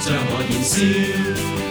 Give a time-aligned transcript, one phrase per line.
[0.00, 0.80] 将我燃烧，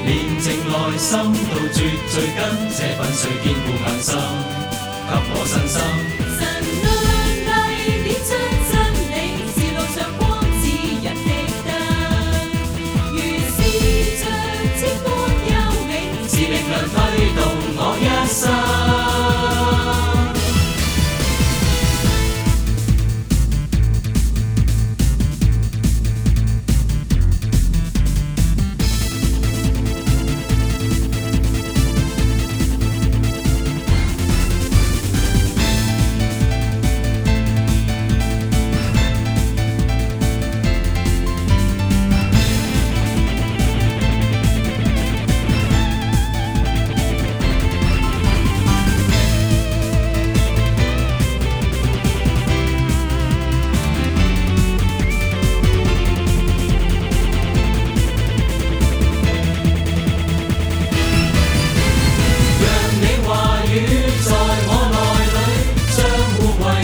[0.06, 0.08] 连
[0.40, 1.10] 静内心
[1.50, 1.78] 都绝
[2.10, 3.68] 罪根，这份碎坚固
[4.00, 4.14] 心，
[5.10, 5.59] 给我心。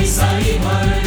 [0.06, 1.05] Isa Imar